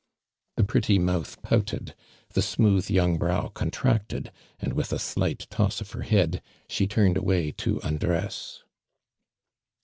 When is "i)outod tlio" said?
1.43-2.41